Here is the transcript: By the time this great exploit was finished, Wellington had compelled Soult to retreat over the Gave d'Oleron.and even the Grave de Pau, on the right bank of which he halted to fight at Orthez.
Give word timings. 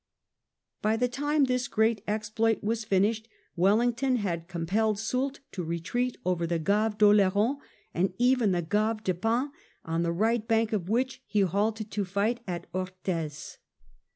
By 0.81 0.97
the 0.97 1.07
time 1.07 1.43
this 1.43 1.67
great 1.67 2.01
exploit 2.07 2.63
was 2.63 2.85
finished, 2.85 3.27
Wellington 3.55 4.15
had 4.15 4.47
compelled 4.47 4.97
Soult 4.97 5.41
to 5.51 5.63
retreat 5.63 6.17
over 6.25 6.47
the 6.47 6.57
Gave 6.57 6.97
d'Oleron.and 6.97 8.11
even 8.17 8.51
the 8.51 8.63
Grave 8.63 9.03
de 9.03 9.13
Pau, 9.13 9.51
on 9.85 10.01
the 10.01 10.11
right 10.11 10.47
bank 10.47 10.73
of 10.73 10.89
which 10.89 11.21
he 11.27 11.41
halted 11.41 11.91
to 11.91 12.03
fight 12.03 12.39
at 12.47 12.65
Orthez. 12.73 13.57